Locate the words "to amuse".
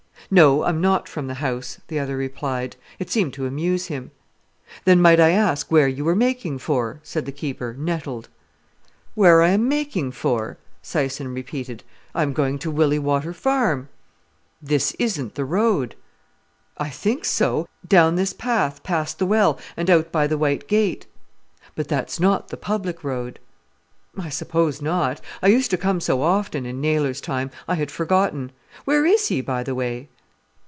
3.33-3.87